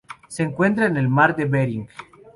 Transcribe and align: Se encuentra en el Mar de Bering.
Se 0.29 0.41
encuentra 0.41 0.87
en 0.87 0.97
el 0.97 1.09
Mar 1.09 1.35
de 1.35 1.45
Bering. 1.45 1.87